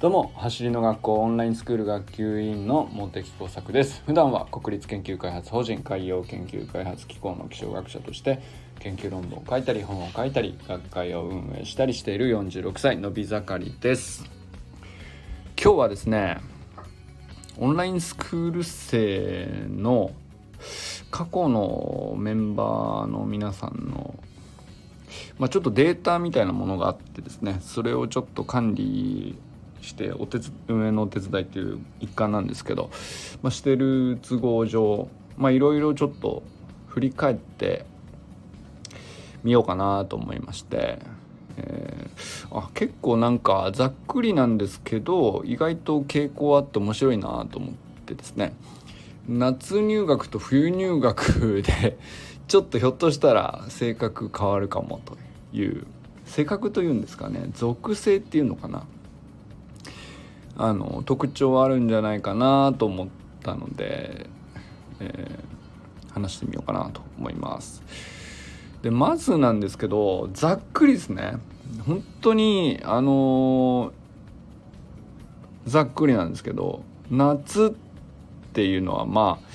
[0.00, 4.02] どうも走りの学校オンラインスクール学級委員の茂木耕作です。
[4.06, 8.40] 普段は国立研究開発法人海洋研究開発機構の気象学者として
[8.78, 14.24] 研究論文を書いたり本を書いたり学会を運営したりしている46歳のび盛りです。
[15.62, 16.40] 今日はですね
[17.58, 20.12] オンラインスクール生の
[21.10, 24.14] 過去のメンバーの皆さんの
[25.38, 29.36] まあ、ちょっとデータみたいなものがあってですねそれをちょっと管理
[29.82, 32.90] してお手運営のお手伝いっていう一環なんですけど、
[33.42, 35.08] まあ、してる都合上
[35.50, 36.42] いろいろちょっと
[36.88, 37.86] 振り返って
[39.42, 40.98] みようかなと思いまして、
[41.56, 47.74] えー、あ結構なんかざっくりなんですけど意外と傾向あって面白いなと思っ
[48.06, 48.52] てですね。
[49.28, 51.98] 夏入学と冬入学で
[52.48, 55.16] ちょっとひょっとしたら性格変わるかもと
[55.56, 55.86] いう
[56.24, 58.86] 性格というんですかね属性っていうのかな。
[60.62, 63.08] あの特徴あるんじゃないかなと思っ
[63.42, 64.26] たので、
[65.00, 67.82] えー、話してみようかなと思います。
[68.82, 71.38] でまずなんですけどざっくりですね
[71.86, 73.90] 本当にあのー、
[75.66, 79.46] ざっくりなんですけど夏っていうのはまあ、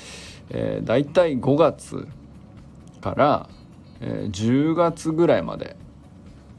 [0.49, 2.07] えー、大体5月
[3.01, 3.49] から、
[4.01, 5.75] え、10月ぐらいまで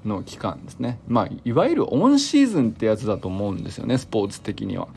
[0.07, 4.89] の期間ですねまあいわゆるオンシーズンってやつだと思うんですよねスポーツ的には。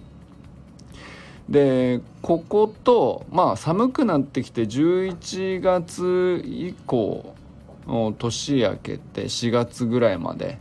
[1.49, 7.33] でこことまあ寒くなってきて11月以降
[8.17, 10.59] 年明けて4月ぐらいまで、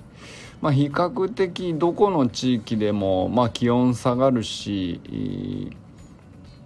[0.62, 5.76] まあ、比較的どこの地域でも、まあ、気温下がるし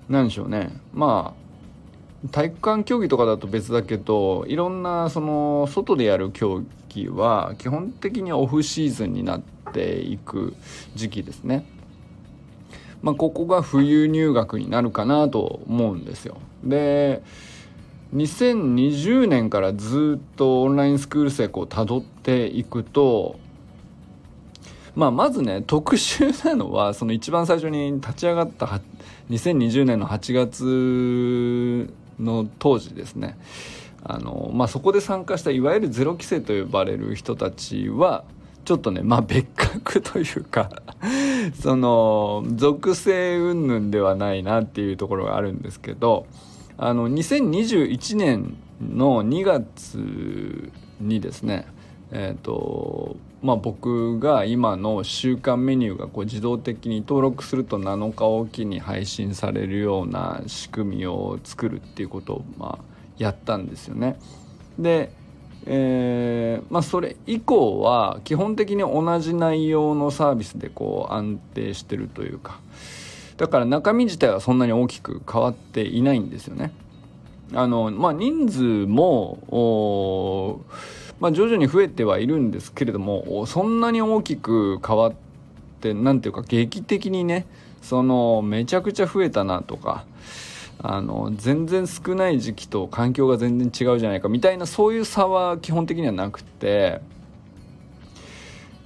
[0.09, 9.41] 何でしょうねまあ体育館競技とかだと別だけどいろんなその外でやる競技期は基本的にオフシーズンになっ
[9.73, 10.55] ていく
[10.95, 11.65] 時期ですね。
[13.01, 16.39] まあ、ここが冬入学になるかなと思うんですよ。
[16.63, 17.23] で
[18.15, 23.41] 2020年からずっとオンラインスクール生をたどっていくと、
[24.95, 28.81] まあ、まずね特殊なのはその一番最初に立ち上がった
[29.31, 33.39] 2020年の8月の当時ですね
[34.05, 38.25] あの、まあ、そこで参加したいわゆるゼロ規制と呼ばれる人たちは
[38.65, 40.71] ちょっとねまあ別格というか
[41.61, 46.27] その属性云々ではないなっていうところがあるんですけど
[46.77, 50.71] あの2021年の2月
[51.01, 51.67] にですね
[52.13, 64.19] え、ー、とまあ僕が今の週間メニューがこう自動的に登録すると7日おきに配信されるような仕組みを作るっていうことをまあやったんですよね。
[64.79, 65.13] で、
[65.67, 72.59] えー、まあ、それ以降は基本的に同じ内容のサービスでこう安定してるというか
[73.37, 76.73] だから中身自体はそんなに大きく変わっていないんですよね。
[77.55, 80.61] あのまあ、人数も
[81.21, 85.15] まあ、徐々に増えてはいるんですけれどもそんなに大きく変わっ
[85.81, 87.47] て何ていうか劇的にね
[87.81, 90.05] そのめちゃくちゃ増えたなとか
[90.83, 97.01] あの全然少ない時期と環境が全然違うじゃないかみたいなそういう差は基本的にはなくて。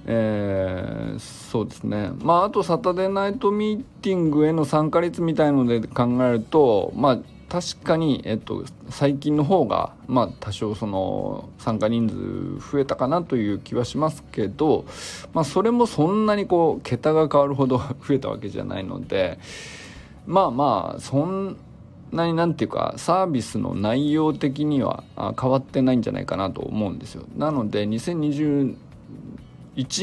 [0.09, 7.19] えー、そうですねまああとサタデーナイトミーティングへの参加率みたいので考えるとまあ
[7.49, 14.85] 確かに、えっと、最近の方が、まあ、多少その参加人数増えたかなという気はしますけど、
[15.33, 19.39] まあ、それもそんなにこう桁が変わるほど 増えたわけじゃないので
[20.25, 21.57] まあまあそん
[22.11, 25.03] なになんていうかサービスの内容的には
[25.39, 27.23] 変わってないんじゃないかなと思うんですよ。
[27.35, 28.75] なので2021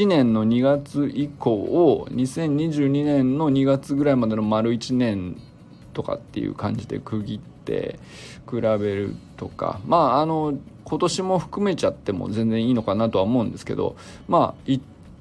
[0.07, 5.37] 年の2月以降を2022年の2月ぐらいまでの丸1年
[5.93, 7.99] とかっていう感じで区切って
[8.49, 13.95] 比べるとかまああの今年も含めちゃっても全然いいのかなとは思うんですけど
[14.27, 14.69] まあ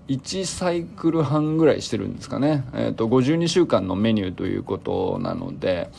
[0.09, 5.91] 1サイクル半ぐらいしてるんですかね、えーと52週間のメニューということなので。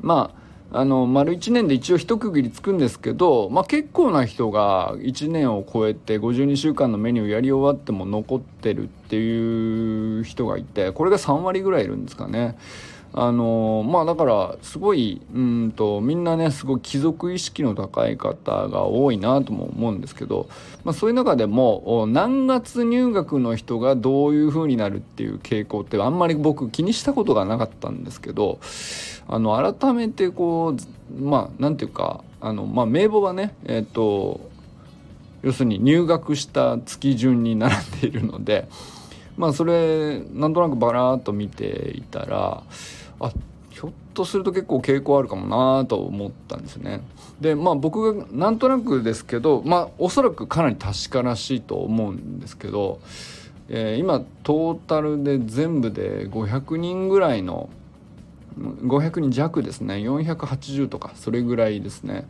[0.00, 0.40] まあ
[0.72, 12.56] あの丸1年で一応一区切りつくんですけど、まあ、結構な人が1年を超えて52週間のメニューやり終わっても残ってるっていう人がいてこれが3割ぐらいいるんですかね。
[13.12, 20.48] あのまあだからすごいうんとみんなねすごい貴族意識の高い方が多いなとも思うんですけど、
[20.84, 28.60] まあ、そういう中でも何月入学の人がどういう風になるっていう傾向ってあんまり僕気にしたことがなかったんですけど
[29.32, 34.40] あの改めてこうまあなんていうかあの、まあ、名簿がねえっ、ー、と
[35.42, 38.68] 要するに入学した月順に並んでいるので。
[39.40, 42.62] まあそれなんとなくバラーっと見ていたら
[43.20, 43.32] あ
[43.70, 47.00] ひょっとすると結構傾向あるかもなと思ったんですね。
[47.40, 53.00] でまあ僕がなんとなくですけどまあおそらくかなり確からしいと思うんですけど、
[53.70, 57.70] えー、今トータルで全部で500人ぐらいの
[58.58, 59.94] 500人弱ですね。
[59.94, 62.28] 480とかそれぐらいですね。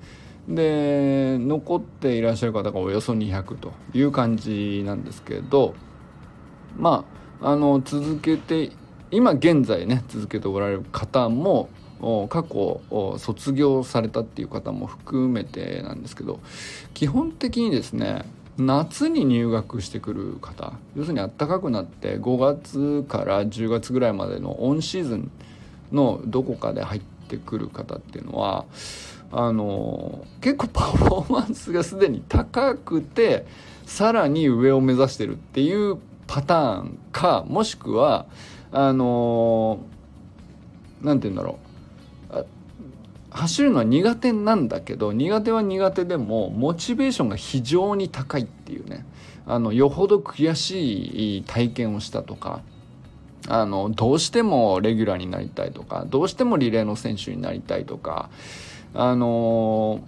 [0.48, 5.74] で残っていらっしゃる方がおよそ200という感じなんですけど
[6.76, 7.04] ま
[7.40, 8.72] ああの続けて
[9.10, 11.68] 今現在ね続けておられる方も
[12.28, 12.80] 過去
[13.18, 16.40] 卒業されたっていう方も含めてなんですけど
[16.94, 18.24] 基本的にですね
[18.56, 25.30] 夏に入学してくる方要するに暖かくなって5月から10月ぐらいまでのオンシーズン
[25.92, 28.64] のどこかで入ってくる方っていうのは
[29.32, 33.46] あの結構パフォーマンスがすでに高くて
[33.86, 38.26] さらに上を目指してるっていうパターンかもしくは
[38.72, 39.80] あの
[41.02, 41.70] 何て言うんだろう。
[43.32, 49.06] 走るのは苦手なんだけど苦手は苦手でもモチベーションが非常に高いっていうね。
[49.46, 52.60] あのよほど悔しい体験をしたとか
[53.52, 58.30] あのどうしてもレギュラーになりたいとかどうしてもリレーの選手になりたいとか
[58.94, 60.00] あの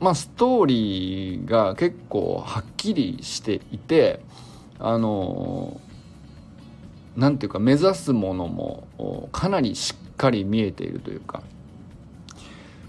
[0.00, 4.18] まあストーリーが結構はっきりしていて
[4.80, 5.80] あの
[7.16, 11.42] なんていうか目指すものもかなりしっかり見えているというか、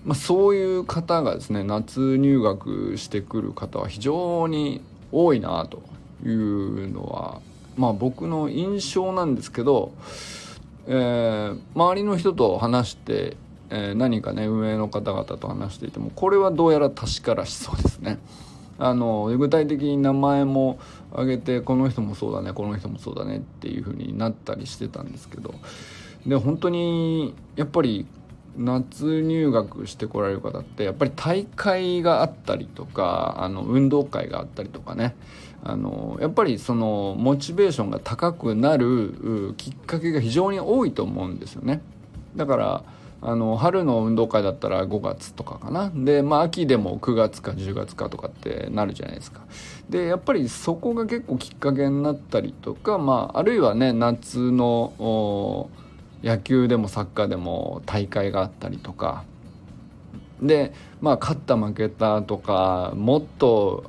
[0.05, 5.83] まあ、そういう方がですね夏入学してくる方は非常に多いなと
[6.27, 7.41] いうのは
[7.79, 9.93] まあ僕の印象なんですけど、
[10.87, 13.37] えー、周りの人と話して
[13.71, 18.19] えー、何かね運営の方々と話していてもこれはどうやら確からしそうですね。
[18.81, 20.79] あの具体的に名前も
[21.11, 25.53] 挙げてこの人もそうだねこの人もそうだねっていう風になったりしてたんですけど
[26.25, 28.05] で本当にやっぱり
[28.55, 35.13] 夏入学してこられる方ってやっぱり大会があったりとかあの運動会があったりとかね
[35.63, 41.81] あのやっぱりそのモチベーションが高くなるきっかけが非常に多いと思うんですよね。
[42.35, 42.83] だから
[43.21, 45.91] あの春の運動会だったら5月とかかな。
[45.93, 49.41] でまあ秋でも9月か10月かとかってなるじゃないですか。
[49.89, 55.69] でやっぱりそこが結構きっかけになったりとかまああるいはね夏の
[56.23, 59.23] 野球でもサッカーでも大会があったりとか。
[60.41, 60.71] で
[61.01, 63.83] まあ勝った負けたとかもっと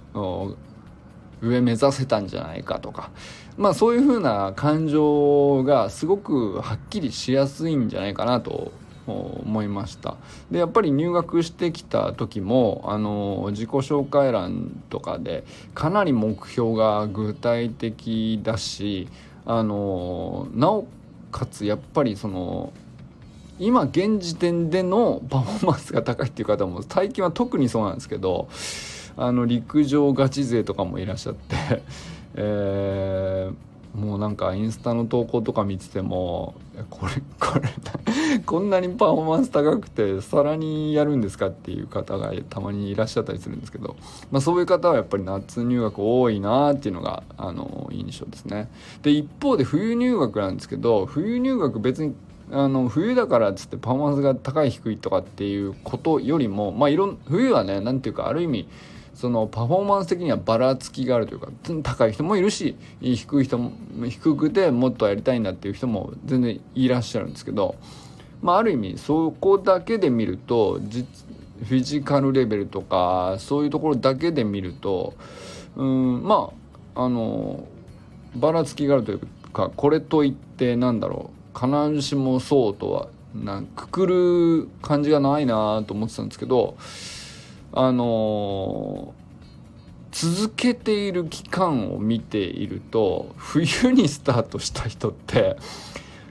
[1.42, 3.10] 上目指せたんじゃないかとか。
[3.56, 8.72] まあそういうふうな感情がすごくはっきりしやすいんじゃないかなと
[9.06, 10.16] 思いました。
[10.50, 15.44] でやっぱり入学してきた時もあの自己紹介欄とかで
[15.74, 19.08] かなり目標が具体的だし
[19.44, 20.86] あのなお
[21.32, 22.72] かつやっぱりその
[23.58, 28.48] 今現時点でのパフォーマンスが高いっていう方も最近は特にそうなんですけど
[29.20, 31.56] あの陸上ガチ勢とかもいらっしゃって
[32.34, 36.54] えーもうなんかインスタの投稿とか見てても
[36.90, 37.68] これこれ
[38.46, 43.96] こんなにパフォーマンス高くてさらにやるんですかっていう方がたまにいらっしゃったりするんですけど、
[44.30, 48.70] まあ、そういう方はやっぱり夏入学多いなっていうのがあの印象ですね。
[49.02, 52.14] で一方で冬入学なんですけど冬入学別に
[52.52, 58.68] あの冬だからっつってパフォーマンスが高い低いとかっていうことよりもまあいろん冬はね何ていうかある意味
[59.20, 61.48] そのパフォーマンス的にはばらつきがあるというか
[61.82, 63.72] 高い人もいるし低い人も
[64.08, 67.74] 低くてもっとやりたいんだっていう人も全然いらっしゃるんですけど、
[68.40, 75.12] まあ、ある意味そこだけで見るとフィジカルレベルとかそういうところだけで見ると
[75.76, 76.50] うんま
[76.94, 77.68] ああの
[78.34, 79.20] ばらつきがあるという
[79.52, 86.78] かこれといってなんだろう必ずしもそうとはなくくる感じがないなと思ってたんですけど
[87.72, 95.56] あのー、続けている期間を見ていると冬にスタートした人って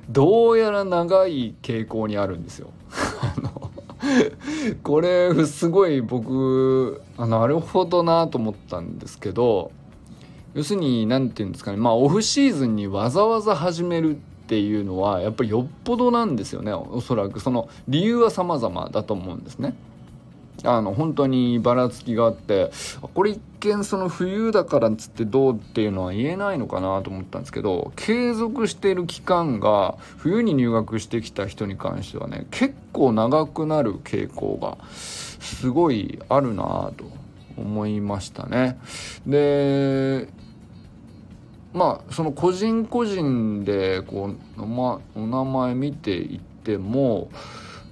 [0.10, 2.70] どうやら長い傾向にあるんですよ。
[4.84, 9.72] これすごい僕あなるほどなと思ったんですけど
[10.54, 19.76] 要するに何て言うんですかねまあオフシーズンにわざわざ始めるっていうのはやっぱりよっぽどなんですよねおそらくその理由は様々だと思うんですね。
[20.64, 22.72] あの本当にばらつきがあって
[23.14, 37.06] これ一見その冬だからっつってどうっていうのは言えないのかなと思ったんですけど継続している期間が冬に入学してきた人に関してはね結構長くなる傾向がすごいあるなと
[37.58, 38.80] 思いましたね。
[39.28, 40.28] で
[41.74, 47.30] まあその個人個人でこう、ま、お名前見ていっても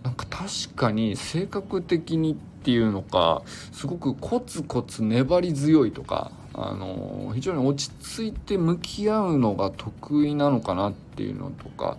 [0.04, 11.98] なんか確かに性格的にっていうのかすごくコツコツ粘り強いとかあの非常に落ち着いて向き合うのが得意なのかなっていうのとか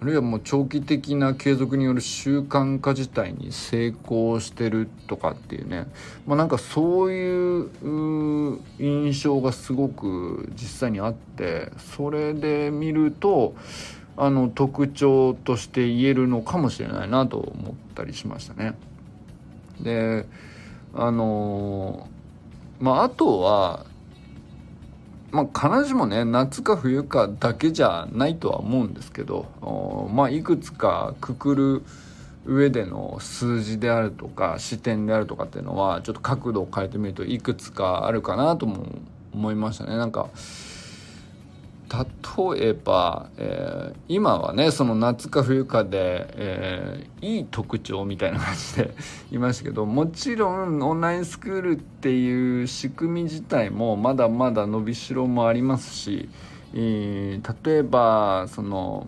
[0.00, 5.88] あるいはもう長期的な継続による習慣化自体に成功してるとかっていうね、
[6.24, 7.70] まあ、なんかそういう
[8.78, 13.56] 印象がすごく実際にあってそれで見ると
[14.16, 18.76] あの特徴として言えるのかもしれないなと思ったりしましたね。
[19.80, 20.26] で
[20.94, 22.08] あの
[22.80, 23.86] まああとは
[25.32, 31.82] まあ、必ずしもね夏か冬かだけじゃないとは思うんですけどまあいくつかくくる
[32.46, 38.86] 上での数字であるとか視点であるとかっていうのはちょっと角度を変えてみるといくつかあるかなとも
[39.34, 39.96] 思いましたね。
[39.96, 40.30] なんか
[41.88, 48.94] 例えば、えー、今はねその夏か冬かで、えー、いい特徴みたいな感じで
[49.30, 56.28] いましたけどもちろんオンラインスクールっていう仕組み自体もまだまだ伸びしろもありますし、
[56.74, 59.06] えー、例えばその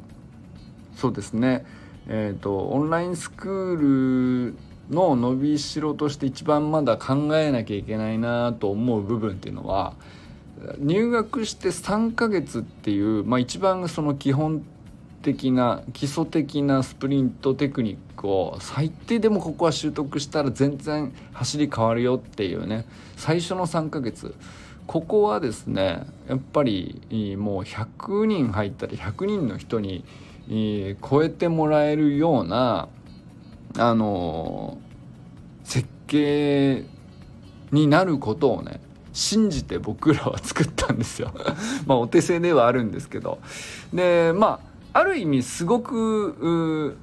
[0.94, 1.64] そうですね
[2.10, 4.54] えっ、とオンラインスクール
[4.90, 9.94] の伸びしろとして一番まだ考えなきゃいけないなと思う部分っていうのは
[10.78, 14.62] 入学して3ヶ月っていう、まあ、一番その基本
[15.22, 22.86] 的な基礎的なスプリントテクニックを最低でもここは習得したら全然走り変わるよっていうね
[23.16, 24.34] 最初の3ヶ月。
[24.86, 30.02] ここはですねやっぱりもう100人入ったら100人の人に
[31.08, 32.88] 超えてもらえるような
[33.76, 34.78] あの
[35.62, 36.84] 設計
[37.70, 38.80] になることをね
[39.18, 41.32] 信じて僕らは作ったんですよ。
[41.86, 43.38] まあお手製ではあるんですけど。
[43.92, 44.60] でま
[44.92, 46.96] あある意味すごく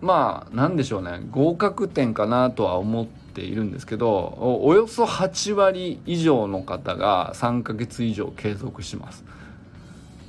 [0.00, 1.20] まあなんでしょうね。
[1.30, 9.24] 合格点かなとは思っているんですけどおよそ8割以上の方が3ヶ月以上継続します。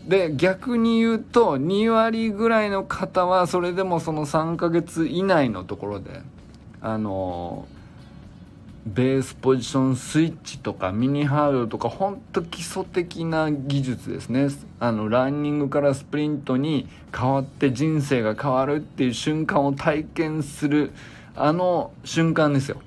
[0.06, 6.24] で逆に言うと2割ぐらいの方はそれでもその3ヶ月以内のところで
[6.82, 7.79] あのー
[8.86, 14.48] ベースポジションスイッチとかミニハードとかほんと基礎的な技術ですね。
[14.80, 20.92] あのランニングからスプリントに変わって人生が変わるっていう瞬間を体験する
[21.36, 22.82] あの瞬間ですよ。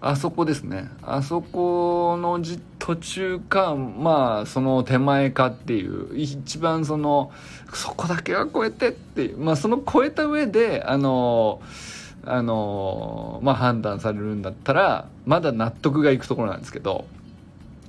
[0.00, 0.88] あそこですね。
[1.02, 2.40] あそこの
[2.78, 7.30] 途中かまあその手前かっていう一番その
[7.74, 17.06] そこだけは超えてっていうまあその超えた上であのーあのまあ、判断されるんだったらまだ納得がいくところなんですけど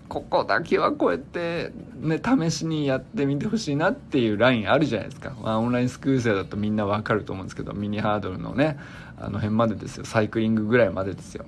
[0.07, 8.77] ここだけはこうやってね試しにやってみてほしいなっていうラインあるじゃないですか、まあ、オンラインスクール生だとみんなわかると思うんですけどミニハードルのね
[9.17, 10.05] あの辺までですよ。
[10.05, 11.45] サイクリングぐらいまでですよ。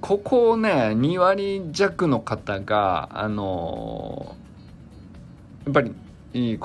[0.00, 4.34] ここをね2割弱の方があの
[5.64, 5.94] やっぱり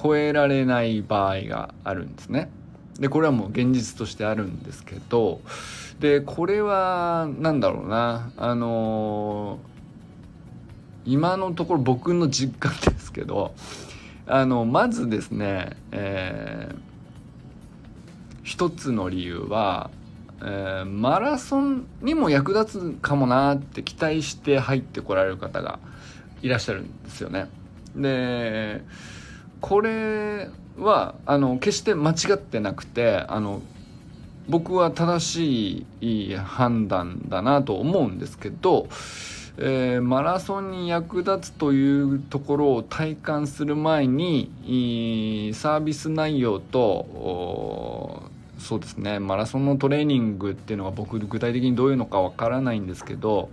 [0.01, 2.49] 超えられない場合があるんですね。
[2.99, 5.41] でこれはもう現実としてあるんですけど
[5.99, 13.53] でこれは何だろうなあのー、今のところ僕の実感ですけど
[14.27, 16.79] あのまずですね、えー、
[18.43, 19.89] 一つの理由は、
[20.41, 25.79] えー、マラソンにも役立つかもなって期待して入ってこられる方が
[26.41, 27.49] いらっしゃるんですよね。
[27.95, 28.83] で
[29.61, 33.61] これはあの決して間違ってなくてあの
[34.47, 38.87] 僕は正しい判断だなと思うんですけど、
[39.57, 53.49] えー、マラソンに役立つというところを体感する前にサービス内容とそうですねマラソンのトレーニングっていうのが僕具体的にどういうのかわからないんですけど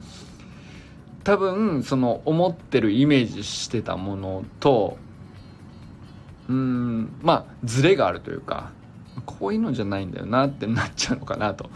[1.24, 4.96] 多分その思ってるイメージしてたものと
[6.48, 8.70] うんまあズレがあるというか
[9.24, 11.70] こういうのじゃないんだよなってなっちゃうのかなと。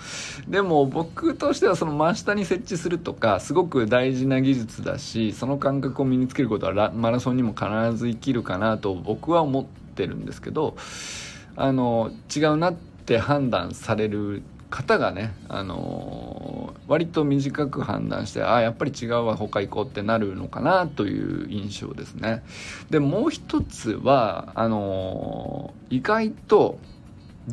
[0.47, 10.77] でも僕としてはその真下に設置するとかすごく大事な技術だしその感覚を身につけることはマラソンにも必ず生きるかなと僕は思ってるんですけど
[11.57, 22.43] あの違うなって判断される方がね、あのー、割と短く判断してああやっぱり違うわ他行こうってなるのかなという印象ですね。
[22.89, 26.79] でもう一つはあのー、意外と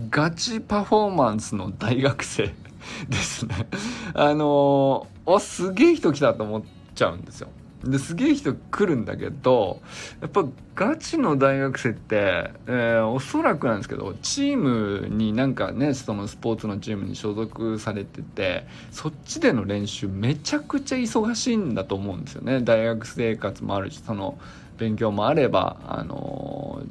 [0.10, 2.54] ガチパフォーマンスの大学生
[3.10, 3.68] ですね。
[4.14, 7.50] あのー、おすげえ人来たと思っちゃうんですよ。
[7.90, 9.82] ですげえ人来るんだけど
[10.22, 24.38] やっぱガチの大学生って、えー、おそらくなんですけどチームになんかねそのスポーツのチームに所属されててそっちでの練習めちゃくちゃ忙しいんだと思うんですよね大学生活もあるしその
[24.78, 26.82] 勉強もあればあの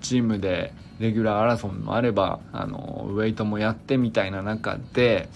[0.00, 5.28] チームでレギュラー争いもあればあのウェイトもやってみたいな中で。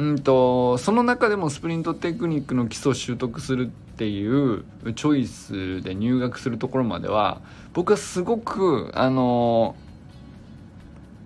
[0.00, 4.64] うんとその中でもスプリントテクニックの基礎を習得するっていう
[4.94, 7.42] チョイスで入学するところまでは
[7.74, 9.76] 僕はすごくあの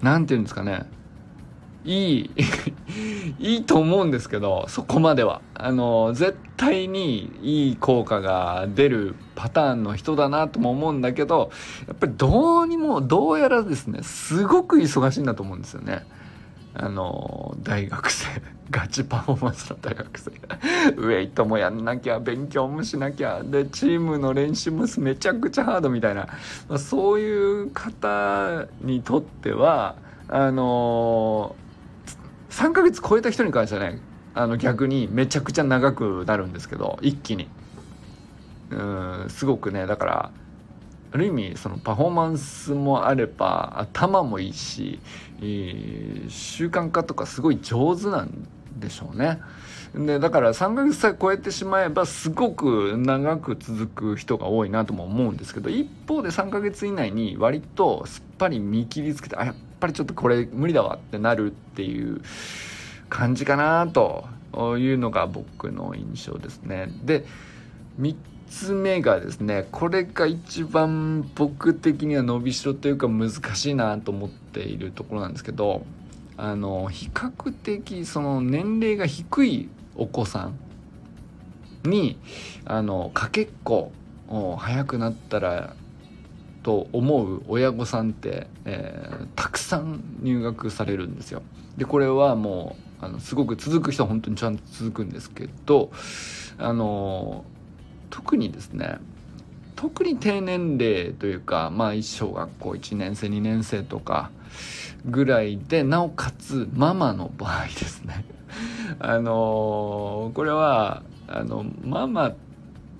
[0.02, 0.86] 何て言うんですかね
[1.84, 2.30] いい
[3.38, 11.52] いいと思うんですけどそこまではあの絶対にいい効果が出るパターンの人だなとも思うんだけど
[11.86, 16.04] やっぱりどうにもどうやらですねすごく忙しいんだと思うんですよね。
[16.76, 18.26] あの大学生
[18.70, 20.30] ガチパフォーマンスの大学生。
[20.96, 23.42] ウェイトもやんなきゃ勉強もしなきゃ。
[23.44, 26.26] でチームの練習もめちゃくちゃハードみたいな、
[26.68, 29.94] まあ、そういう方にとっては
[30.28, 31.54] あの
[32.50, 34.00] 3ヶ月超えた人に関してはね
[34.34, 37.48] あの逆にめちゃくちゃ長くなるんですけど一気に。
[38.70, 40.30] うんすごくねだから
[41.14, 44.98] ある意味そのパフォーマンスもあれば頭もいいし、
[46.28, 48.48] 習慣化とかすごい上手なん
[48.78, 49.40] でしょうね。
[49.94, 62.22] でだから3ヶ月さえ超えてしまえばすごく長く続く人が多いなとも思うんですけど一方で3ヶ月以内に割とすっぱり見切りつけてあやっぱりちょっとこれ無理だわってなるっていう
[63.08, 64.26] 感じかなと
[64.78, 66.88] いうのが僕の印象ですね。
[67.04, 67.24] で
[68.00, 68.16] 3
[68.54, 75.84] つ目がですねこれが一番僕的には伸びしろというか難しいなと思っているところなんですけど
[76.36, 80.50] あの比較的その年齢が低いお子さ
[81.84, 82.16] んに
[82.64, 83.92] あのかけっこ
[84.56, 85.74] 早くなったら
[86.62, 91.42] と思う親御さんって、えー、たくさん入学されるんですよ。
[91.76, 95.90] でこれはもうあのすごく続く人は本当にちゃんと続くんですけど
[96.56, 97.44] あの
[98.14, 98.98] 特にですね
[99.74, 104.30] 特に低年齢というかまあ小学校1年生2年生とか
[105.04, 108.24] ぐらいでなおかつママの場合ですね。
[109.00, 112.34] あのー、これはあのママ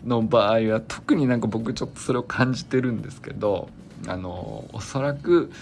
[0.05, 3.69] の場合は特になんか僕ちょっとそれを感じてるんですけど
[4.09, 5.53] あの、おそらく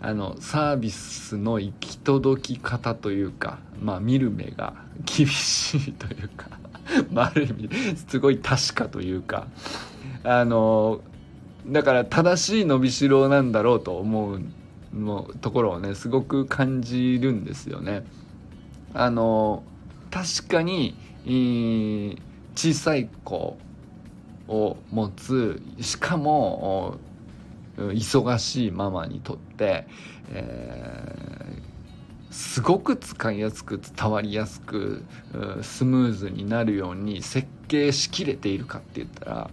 [0.00, 6.57] あのサービスの行き届き方というかまあ見る目が厳しいというか
[7.12, 7.70] まあ、ある意味
[8.08, 9.46] すごい確かというか
[10.24, 11.00] あの
[11.66, 14.40] だから正しい伸びしろなんだろうと思う
[14.94, 18.04] のところをねすごく感じるんですよね。
[18.94, 19.62] あの
[20.10, 20.96] 確かに、
[22.54, 23.58] 小さい子
[24.48, 26.96] を持つしかも
[27.76, 29.86] 忙しいママにとって、
[30.30, 31.62] え
[32.38, 35.02] すごく使いやすく伝わりやすく
[35.60, 39.50] スムーズになるように設計しきれているかって言ったら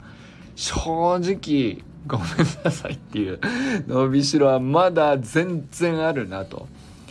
[0.56, 2.28] 正直ごめん
[2.64, 3.40] なさいっていう
[3.88, 6.68] 伸びしろはまだ全然あるなと。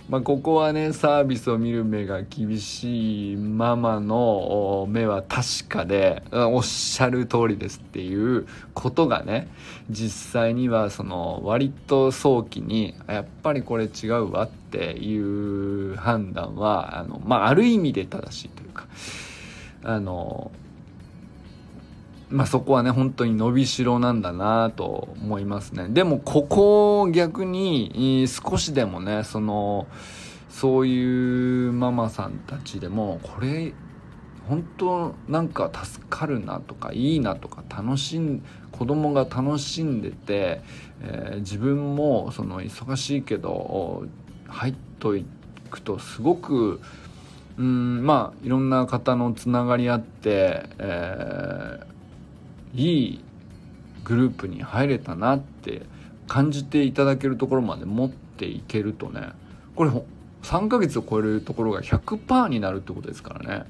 [0.08, 9.48] まあ、ここはねサービスを見る目が厳しいママの目は確かでおっしゃる通りですっていうことがね
[9.88, 18.86] 実際にはその割と早期にやっぱりこれ違うわっていう判断はあの、まあ、ある意味で正しいというか
[19.82, 20.50] あの
[22.30, 25.88] まあ、そこはね本当に伸びしろなんだなと思いますね。
[25.88, 29.86] でもここを逆に少しでもねその
[30.48, 33.72] そういうママさんたちでもこれ
[34.48, 40.60] 本当なんか助かるなとかいいなとか楽しん子供が楽しんでて、
[41.02, 44.04] えー、自分もその忙しいけど
[44.48, 45.24] 入っとい
[45.70, 46.80] くとすごく
[47.58, 51.93] うんまあいろんな方のつながりあって、えー
[52.74, 53.24] いい
[54.04, 55.82] グループに入れたなって
[56.26, 59.28] 感じていただけるところまで持っていけるとね。
[59.74, 59.90] これ
[60.42, 63.64] 3ヶ月を超えるところが100%になるってことですからね。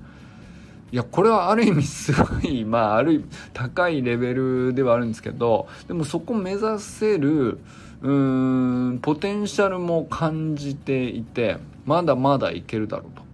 [0.92, 7.58] いやこれはある意味すごいまあある意味高いレベルではあるんですけどでもそこ目指せる
[8.02, 13.24] うーんポテンシャルも感じていてまだまだいけるだろうと。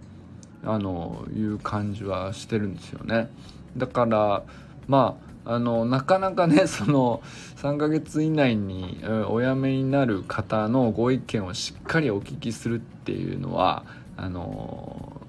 [0.63, 3.29] あのいう感じはしてるんですよね。
[3.77, 4.43] だから
[4.87, 7.21] まああのなかなかね その
[7.57, 8.99] 3ヶ月以内に
[9.29, 13.83] お辞めになる方のご意見をしっかりお聞きするっていうのは
[14.17, 15.21] あの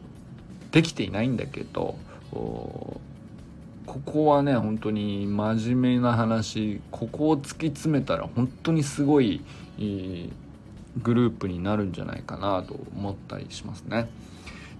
[0.70, 1.96] できていないんだけど
[2.32, 3.00] こ
[4.04, 9.42] こはね本当に真面目な話ここを突き詰めたら本当にすごい
[11.02, 14.08] グループになるんじゃないかなと思ったりしますね。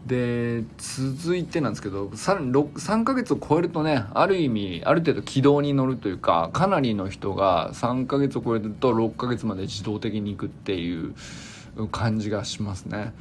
[0.07, 11.15] で続いてなんですけどさらに3ヶ月を超えるとねある意味ある程度軌道に乗るというかかなりの人が3ヶ月を超えると6ヶ月まで自動的に行くっていう
[11.93, 13.12] 感じがしますね。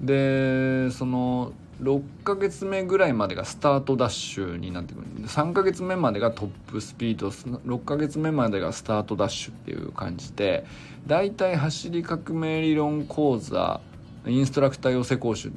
[0.00, 10.66] でその6ヶ月目ぐらいまでがスタートダッシュになってくるんで3ヶ月目までがトップスピード6ヶ月目までがスタートダッシュっていう感じで
[11.06, 13.80] だいたい走り革命理論講座
[14.26, 15.50] インストラクター養成講習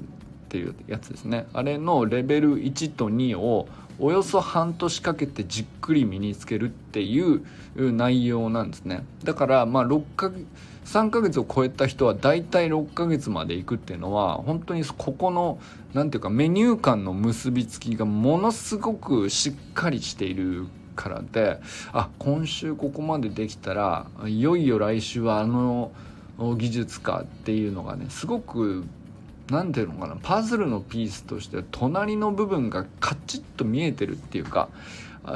[0.54, 1.48] っていうやつですね。
[1.52, 7.42] あれのレベル1と2をおよそ半年かけてじっくり身につけるっていう
[7.76, 9.04] 内容なんですね。
[9.24, 10.46] だからまあ6ヶ月
[10.86, 15.58] 3ヶ月を超えた人は大体6ヶ月まで行くっていうのは本当にここの
[15.96, 21.60] 何ていうかメニュー間の結びつきがものすごくしっかりしているからで
[21.94, 25.92] あ今週ここまでできたらいよいよ来週はあの
[26.38, 28.84] 技術かっていうのがねすごく
[29.50, 34.70] 何ていうのかなパズルのピースとして隣の部分がカチッと見えてるっていうか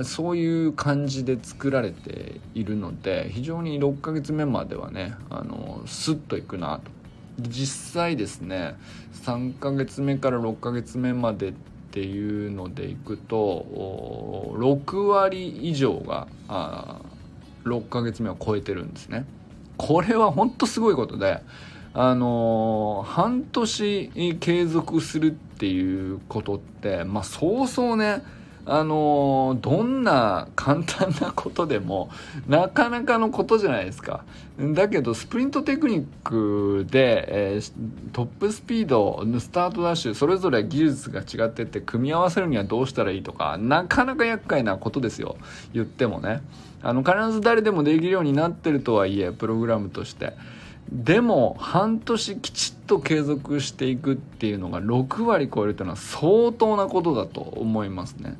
[0.03, 6.91] そういう感じで作られているので非常に6ヶ月目まではねあのスッといくなと
[7.39, 8.75] 実際ですね
[9.23, 11.53] 3ヶ月目から6ヶ月目までっ
[11.91, 13.65] ていうのでいくと
[14.57, 16.99] 6割以上があ
[17.63, 19.25] 6ヶ月目を超えてるんですね。
[19.77, 21.41] これは本当すごいことで
[21.99, 28.21] あの、半年継続するっていうことってまあそうそうね
[28.67, 32.09] あのどんな簡単なことでも
[32.47, 34.25] なかなかのことじゃないですか。
[34.59, 37.73] だけどスプリントテクニックで、えー、
[38.11, 45.37] トップスピードスタートダッシュそれぞれ技術が違ってって組み合わせるにはどうしたらいいとかなかなか厄介なことですよ
[45.73, 46.41] 言ってもね。
[46.83, 50.33] あの必ず誰でもできるようになってるとはいえプログラムとして。
[50.91, 58.37] でも半年きちっと継続していくっていうのが6割超えるというのは相当なことだと思いますね。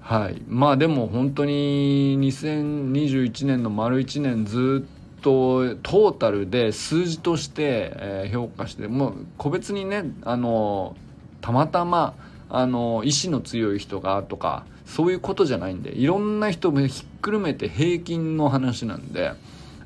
[0.00, 10.96] はい、まあでも本当に2021年の丸1年ずっとトータルで数字として、評価してもう個別にねあの
[11.40, 12.14] たまたま
[12.48, 19.32] あの意志の強い人がとかそういうことじゃないんでいろんな人もひっくるめて平均の話なんで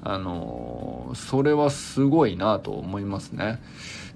[0.03, 3.61] あのそれはすごいなと思いますね。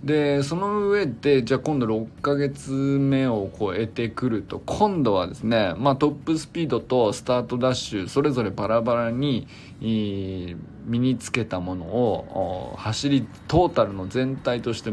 [0.02, 9.46] でその上でじゃあ今度6ヶ月目を超えてくると今度はですね、まあ、トップスピードとスタートダッシュそれぞれバラバラに
[9.80, 14.92] 身につけたものを走りトータルの全体として、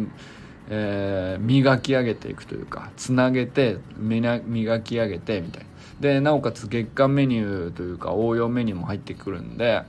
[0.70, 9.84] えー、磨き上げていくというかつなげて磨き上げてみたいなでなおかつ月間メニューというか応用メニューも入ってくるんで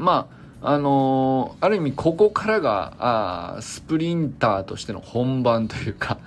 [0.00, 0.28] ま
[0.62, 6.18] ああのー、ある意味ここからがあスプリンターとしての本番というか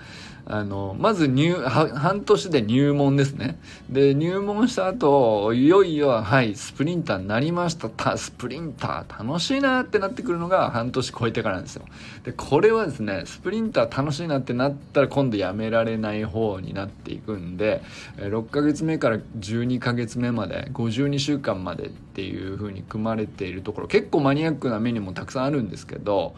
[0.45, 3.58] あのまず入半年で入門ですね。
[3.89, 8.17] で入門した後いよいよはいスプリンターになりました。
[8.17, 11.86] スプリンター楽しいなってなってくるのが半年超えてからなんですよ。
[12.23, 17.82] でこれはですねスプリンター楽しいなってなったら今度やめられない方になっていくんで
[18.17, 26.36] 6ヶ月目から12ヶ月目まで52週間までっていう風に組まれているところ結構マニアックなメニューもたくさんあるんですけど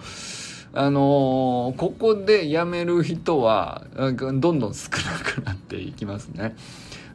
[0.75, 6.55] あのー、ここで辞める人はどんどん少なくなっていきますね。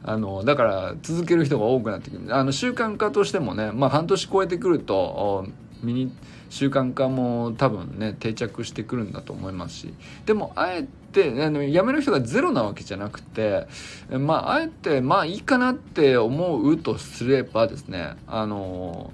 [0.03, 5.45] あのだから続ける人が多くなってくるあの習慣化としてもね、まあ、半年超えてくると
[5.83, 6.11] ミニ
[6.49, 9.93] 習慣化も多分ね定着してくるんだと思いますし
[10.25, 13.67] でもあえてあの辞める人がゼロなわけじゃなくて
[14.09, 19.13] まああえてまあいいかなって思うとすればですねあの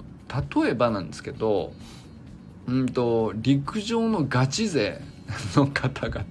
[0.64, 1.74] 例えばなんですけど
[2.68, 5.02] うんと陸上のガチ勢
[5.56, 6.26] の方々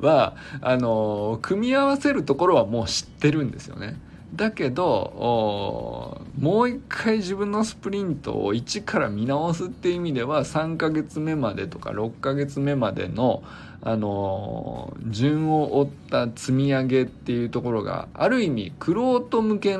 [0.00, 4.00] はあの組み合わせるところはもう知ってるんですよね。
[4.34, 13.42] だけどもう一回自分のスプリントを一から見直すっていう意味では3ヶ月目までとか6ヶ月目までの
[13.80, 18.94] あの順を追った積み上げっていうところがある意味玄
[19.28, 19.78] 人向け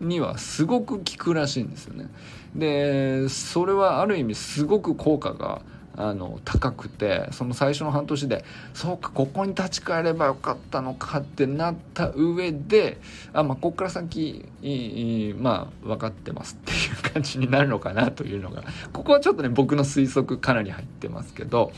[0.00, 2.08] にはすごく効くらしいんですよね。
[2.54, 5.62] でそれはある意味すごく効果が
[5.96, 12.98] あの高くてその最初の半年でそうかここに立ち返ればよかったのかってなった上で
[13.32, 14.46] あ、まあ、ここから先
[15.38, 16.74] まあ分かってますってい
[17.08, 21.72] う感じになるのかなというのがここはちょっとね僕の推測かなり入ってますけど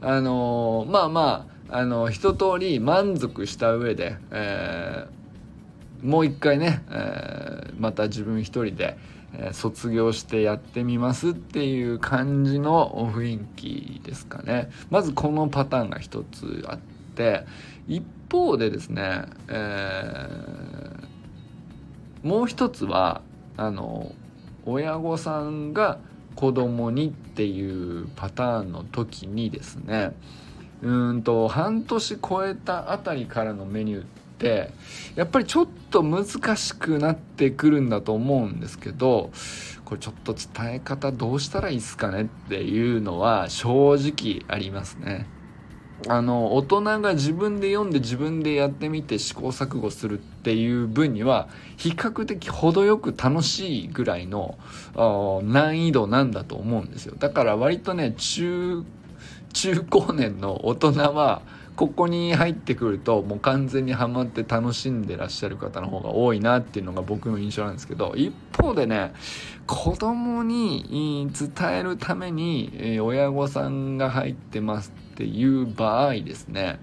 [0.00, 5.24] あのまあまああの一通り満足した上で、えー
[6.04, 7.43] もう一回ね、えー、
[7.78, 8.96] また自分一人で、
[9.36, 14.70] え、卒業してやってみますっていう感じの雰囲気ですかね。
[14.90, 16.78] まずこのパターンが一つあっ
[17.14, 17.44] て
[17.88, 23.22] 一方でですね、えー、もう一つは
[23.56, 24.12] あの
[24.64, 25.98] 親御さんが
[26.34, 30.12] 子供にっていうパターンの時にですね
[30.82, 34.23] うんと半年超えたあたりからのメニューって
[35.14, 39.30] やっぱりちょっと難しくなってくるんだと思うんですけど
[39.84, 45.26] これちょっと伝え方どうしたらいいですかねっていうのは正直ありますね。
[46.08, 54.58] あの大人が自分で読んで自分でやってみて試行錯誤するっていう分には比較的程よく楽しいぐらいの
[55.44, 58.84] 難易度なんだと思うんですよだから割とね中
[59.52, 61.42] 中高年の大人は
[61.76, 69.12] ここに入ってくるともう完全にはまって楽しんでらっしゃる方の方が多いなっていうのが僕の印象なんですけど一方でね
[69.66, 76.78] 子供に伝えるために親御さんが入ってますっていう場合ですね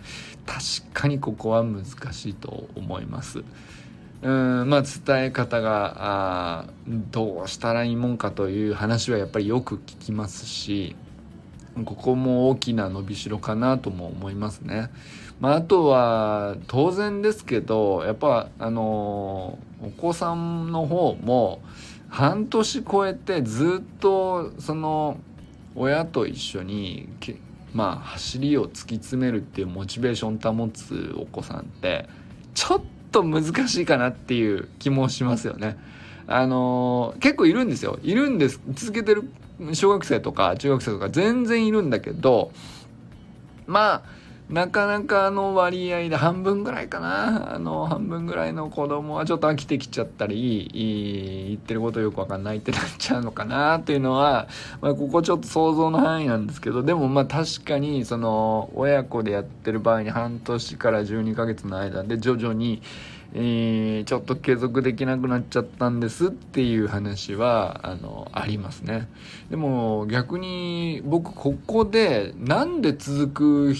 [0.45, 3.43] 確かにここは難しいと思います。
[4.23, 10.95] うんまあ伝え方がどうしたらいいもんかという話はやっぱりよく聞きますし
[11.85, 14.89] ここも大きな伸びしろかなとも思いますね。
[15.39, 21.61] まあ、あとは当然ですけどやっぱあのお子さんの方も
[22.09, 25.17] 半年超えてずっとその
[25.75, 27.09] 親と一緒に
[27.73, 32.07] まあ走りを突き詰めるっていうモチベーション保つお子さんって
[32.53, 32.81] ちょっ
[33.11, 35.77] と難しいかなっていう気もしますよね。
[36.27, 37.97] あの結構いるんですよ。
[38.03, 38.59] いるんです。
[38.73, 39.29] 続けてる
[39.73, 42.51] 小学生とか中学生とか全然いるんだけど
[43.67, 44.21] まあ
[44.51, 47.55] なかなかの割合で半分ぐらいかな。
[47.55, 54.49] あの半分ぐらいの子供はちょっと飽きてきちゃったり言ってることよくわかんないってなっちゃうのかなっていうのは、
[54.81, 62.81] まあ、ここちょっと想像の範囲なんですけどでもまあ確かにその親子でやってる場合に半年から12ヶ月の間で徐々に
[63.33, 69.07] えー、ちょっと継続できなくなっちゃったんですっていう話はあのありますね。
[69.49, 73.75] でも逆に僕ここでなんで続く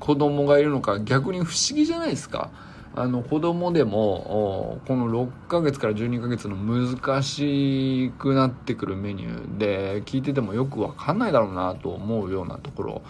[0.00, 2.50] 子供がいるのか逆に不思議じゃないですか。
[2.94, 13.02] あの子供でもこの6ヶ月から12ヶ月の難しくなってくるメニューで聞いててもよくわかんないだろうなと思うようなところ。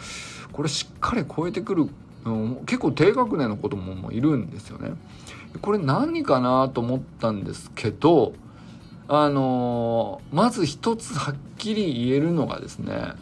[0.53, 1.89] これしっかり超えてくる、
[2.25, 4.93] うん、結構低学年の子供もいるんですよね。
[5.61, 8.33] これ何かなと思ったんですけど
[9.09, 13.13] あのまず一つはっきり言えるのがですね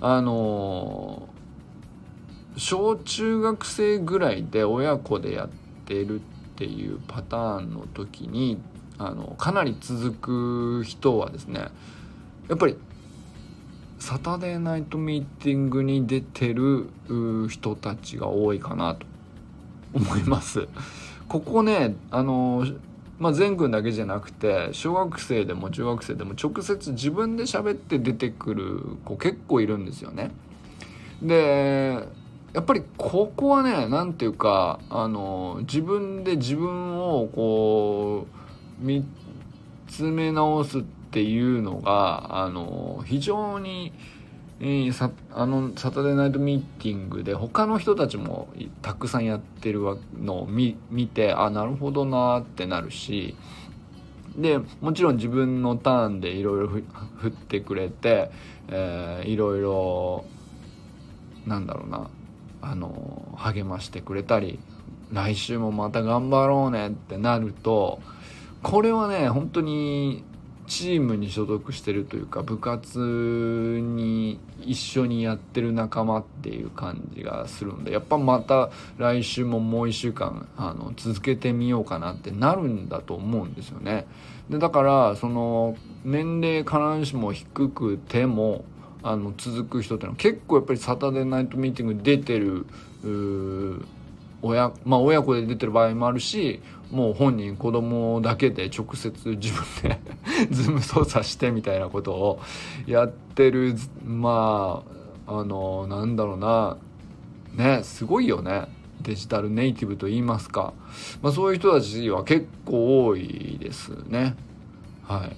[0.00, 1.28] あの
[2.56, 5.48] 小中学生ぐらいで親子でやっ
[5.86, 6.22] てるっ
[6.56, 8.60] ていうパターンの時に
[8.98, 10.12] あのかなり続
[10.80, 11.68] く人はですね
[12.48, 12.76] やっぱり
[13.98, 16.90] サタデーナイトミーティングに出てる
[17.48, 19.06] 人たちが多いかなと
[19.94, 20.66] 思います。
[21.32, 22.66] ここねあの
[23.18, 30.30] まあ、全軍だけじゃなくて小学生でも中学生でも直接自分で喋って出てくる子結構いるんですよね。
[31.22, 32.06] で
[32.52, 38.26] やっぱりここはね何ていうかあの自分で自分をこ
[38.82, 39.02] う見
[39.86, 43.94] つめ直すっていうのがあの非常に
[44.64, 48.48] え、さあのサタデーナイトミーティングで他の人たちも
[48.80, 49.80] たくさんやってる
[50.16, 50.76] のを見
[51.12, 53.34] てあなるほどなってなるし
[54.36, 56.84] でもちろん自分のターンでいろいろ振
[57.28, 58.30] ってくれて、
[59.24, 60.24] いろいろ
[61.44, 62.08] なんだろうな
[62.60, 64.60] あの励ましてくれたり
[65.12, 68.00] 来週もまた頑張ろうねってなると
[68.62, 70.24] これはね本当に
[70.72, 84.06] チームに所属してるというか部活に一緒にやってる仲間っていう感じがするんでやっぱまた来週ももう1週間あの続けてみようかなってなるんだと思うんですよね。
[84.48, 88.64] でだからその年齢必ずしも低くても
[89.02, 92.64] あの続く人ってのは結構やっぱりサタデーナイトミーティング出てる
[94.40, 99.98] 親まあ親子で出てる場合もあるしもう本人子供だけで直接自分で
[100.50, 102.40] ズーム操作してみたいなことを
[102.86, 103.74] やってる
[104.04, 104.84] ま
[105.26, 106.76] ああのなんだろうな。
[107.54, 108.68] ねすごいよね。
[109.00, 110.74] デジタルネイティブと言いますか、
[111.22, 114.36] まあ、そういう人たちは結構多いですね。
[115.02, 115.36] はい。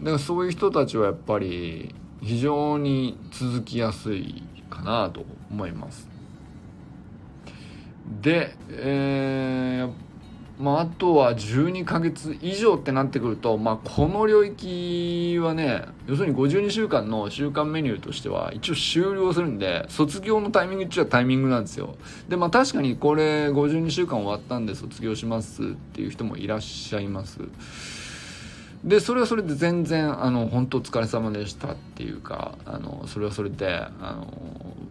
[0.00, 6.08] だからそういう人たちはやっぱり非常に続きやすいかなと思います。
[8.22, 9.92] で、えー、
[10.60, 21.96] まあ、あとは12ヶ月以上ってなってくると、まあ、この領域はね要するに52週間の週間メニューとしては一応終了するんで卒業のタイミングっちゃタイミングなんですよ。
[22.28, 27.38] でまあ確かにこれ52週間終わったんで卒業しますっていう人もいらっしゃいます。
[28.84, 34.26] でそれはそれで全然あの本当お疲れ様でしたっていうかあのそれはそれであの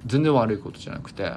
[0.07, 1.31] 全然悪いことじゃなくて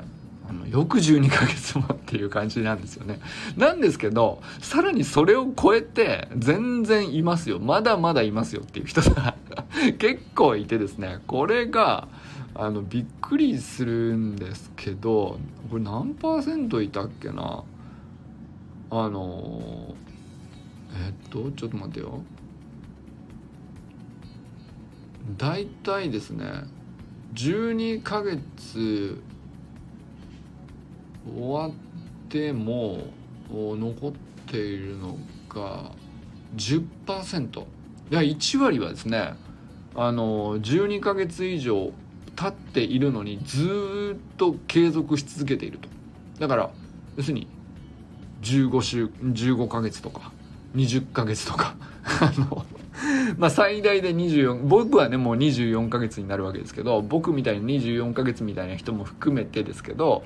[0.52, 3.20] あのよく12ヶ月もっていう感じなんですよね。
[3.56, 7.58] なんですけどさらにそれを超えて全然いますよ。
[7.58, 9.34] まだまだいますよっていう人が
[9.98, 11.20] 結構いてですね。
[11.26, 12.08] これが
[12.54, 15.38] あのびっくりするんですけど
[15.70, 17.64] これ何パーセントいたっけな？
[18.90, 19.94] あの
[20.94, 22.20] えっとちょっと待ってよ。
[25.38, 26.44] 大体ですね
[27.34, 29.22] 12ヶ月
[31.26, 31.70] 終わっ
[32.28, 32.98] ても
[33.50, 34.12] 残っ
[34.46, 35.16] ているの
[35.48, 35.92] が
[36.56, 37.64] 10%い
[38.10, 39.34] や1割はですね
[39.94, 41.92] あの12ヶ月以上
[42.34, 45.88] 経っているのにずっと継続し続けていると。
[46.38, 46.70] だから
[47.16, 47.46] 要するに
[48.42, 50.32] 15週15ヶ月とか
[50.74, 51.76] 20ヶ月とか
[52.20, 52.64] あの
[53.36, 60.24] まあ最大で24僕はねもう24ヶ月になるわけですけど僕みたいに24ヶ月みたいな人も含めてですけど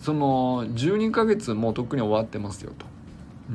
[0.00, 2.86] その12ヶ月もうとっくに終わってますよと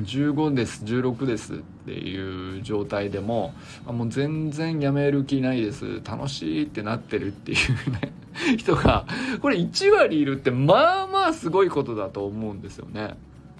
[0.02, 3.54] 15です16ですっていう状態でも
[3.86, 8.12] あもう全然やめる気ないです楽しいってなってるっていうね
[8.58, 9.06] 人が
[9.40, 13.16] これ1割いるってまあまあすごいことだと思うんですよね。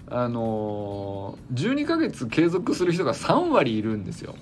[0.07, 4.35] あの12ヶ月継続する人が3割いるんですよ。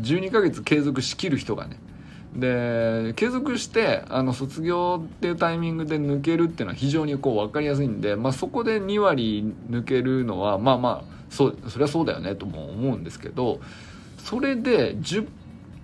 [0.00, 1.76] 12ヶ月継続しきる人がね。
[2.34, 13.60] で継続してあの卒業っていうタイミングで抜けるっていうのは非常にこう分かりやすいんで、まあ、そこで2割抜けるのはまあまあそうそれはそうだよねとも思うんですけど
[14.18, 15.28] それで10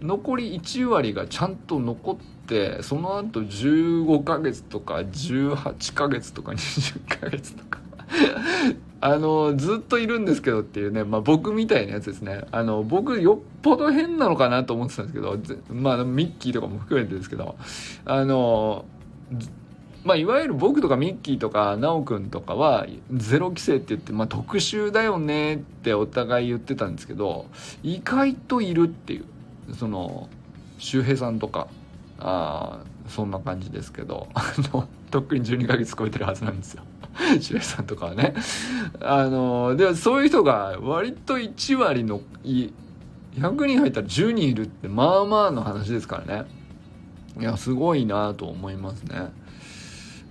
[0.00, 7.80] 残り1割がちゃんと残ってその後15ヶ月とか18ヶ月とか20ヶ月とか
[9.00, 15.38] あのずっといるんですけどっていうね、まあ、僕みたいなやつですねあの僕よっぽど変なのかなと思ってたんですけど
[15.72, 17.56] まあミッキーとかも含めてですけど
[18.04, 18.84] あの
[20.04, 27.46] まあ、いわゆる僕とかミッキーとか奈くんとかはゼロ規制って言って、まあ、特殊だよねってお互い言ってたんですけど
[27.82, 30.30] 意外といるっていうその
[30.78, 31.68] 周平さんとか
[32.20, 36.84] あそんな感じですけどあのとっくに12ヶ月超えてるはずなんですよ。
[37.40, 38.34] 周平さんとかはね。
[39.00, 42.70] あのでもそういう人が割と1割の100
[43.66, 46.46] 人入ったら10人いるってまあまあの話ですからね。
[47.38, 49.32] いやすごいなと思いますね。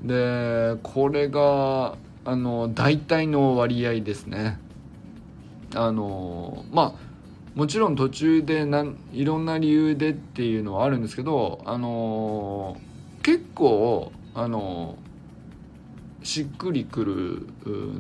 [0.04, 1.96] でこれが
[2.26, 4.60] あの大体の割合ですね。
[5.76, 7.08] あのまあ
[7.56, 12.78] もちろん途中でなんいろんな理由でっていうのはあるんですけどあの
[13.24, 14.96] 結構あの
[16.28, 17.48] しっくりくる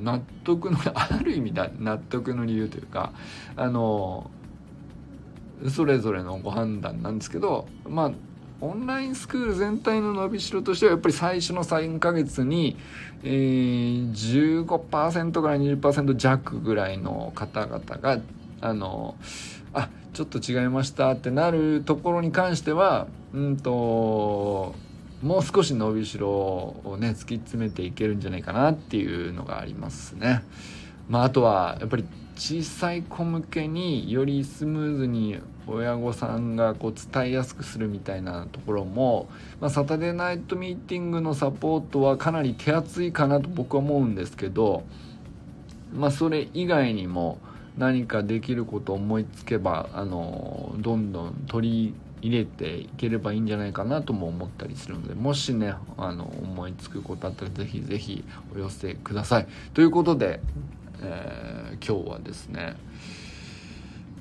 [0.04, 3.14] 納得のある意味だ納得の理由というか
[3.56, 4.30] あの
[5.74, 8.12] それぞれのご判断なんですけどまあ
[8.60, 12.76] オンラインスクール全体の伸びしろとしてはやっぱり最初の3ヶ月に、
[13.24, 18.20] えー、15%から20%弱ぐらいの方々が
[18.60, 19.16] あの
[19.74, 24.76] あちょっと違いましたってなるところに関してはうんと
[25.22, 30.44] もう少し伸びしろをね突き詰めていけるんじゃないかなっていうのがありますね。
[31.10, 39.28] まあ、あとはやっぱり小さい子向けによりスムーズに親御さんがこう伝えやすくするみたいなところも、
[39.60, 44.84] まあ、サタデーナイトミーティングのサポートはかなり手厚いかなと僕は思うんですけど、
[45.94, 47.40] まあ、それ以外にも
[47.78, 51.94] 何かできることを思いつけばあのどんどん取り
[52.28, 58.24] 入れていければいいんじゃないかなとも思ったりするのでもしねあの思いつくことあったら是非是非
[58.54, 59.48] お寄せください。
[59.74, 60.42] ということで、
[61.02, 62.76] えー、今日はですね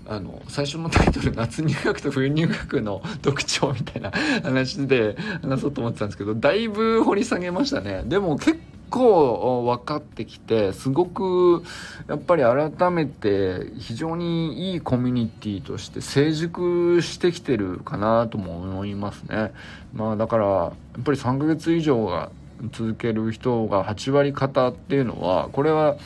[0.08, 4.12] あの最初のタイトル「夏入学と冬入学の特徴」みたいな
[4.44, 8.60] 話で話そうと思ってたんですけどだいぶ掘り下げましたねでも結
[8.90, 11.62] 構分かってきてすごく
[12.08, 19.52] やっぱり改めて非常にいいコミュニティとして成熟してきてるかなとも思いますね。
[19.92, 22.30] まあだからやっぱり3ヶ月以上が
[22.72, 25.96] 続ける人が8割方っていうのはこれは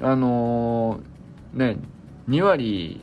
[0.00, 1.76] あのー、ね
[2.28, 3.00] 2割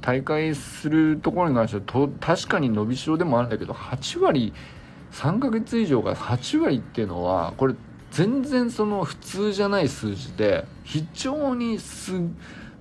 [0.00, 4.52] 大会するところに関してはと確かに伸びしろでもあるんだけど8割
[5.12, 7.74] 3ヶ月以上が8割っていうのはこれ
[8.14, 12.12] 全然その普通じゃない数字で非常にす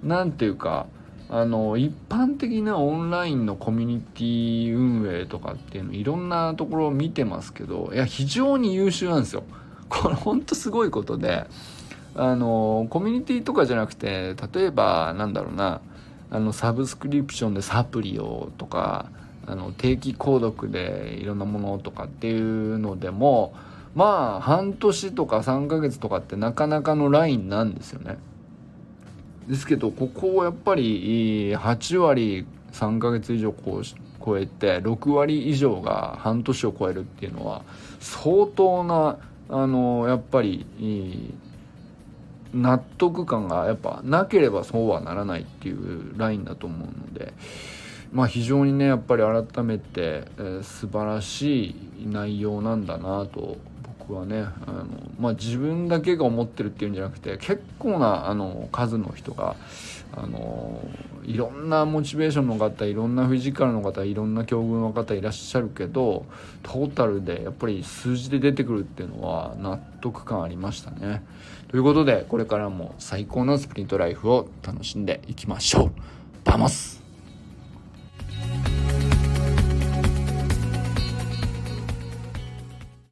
[0.03, 0.85] 何ていうか
[1.27, 9.43] あの一般的なオンラインのコミュニティ運営とかっていうのいろんなところを見てますけどいや非常に優秀なんですよ。
[9.89, 11.47] これほんとすごいことで
[12.15, 15.81] あのコミュニティとかじゃなくて例えばなんだろうな
[16.29, 19.09] あのサブスクリプションでサプリをとか
[19.47, 23.55] あの定期購読でいろんなものとかっていうのでも
[23.95, 28.17] まあ半年とか3ヶ月とかってなかなかのラインなんですよね。
[29.47, 33.83] ですけどここをやっぱり8割3ヶ月以上こう
[34.25, 37.63] 超えて6割以上が半年を超えるっていうのは
[37.99, 39.17] 相当な
[39.49, 40.65] あのやっぱり
[42.53, 47.33] 納得感がやっぱなければそうはならないっていうラインだと思うので。
[48.13, 53.57] まあ非常にねやっぱり改めて、えー、素晴らしい内容なんだなと
[54.07, 54.87] 僕はねあの、
[55.19, 59.55] まあ、自分だけが思ってるっていうんじゃなくて結構なあの数の人が
[60.15, 60.81] あの
[61.23, 66.25] いろんなモチベーションの方いろんなフィジカルの方いろんな境遇の方いらっしゃるけど
[66.61, 71.23] トータルでやっぱり数字で出てくるっていうのは納得感ありましたね。
[71.69, 75.91] ということでこれからも最高のスプリントライフを楽しんでいきましょう。
[76.43, 77.02] Vamos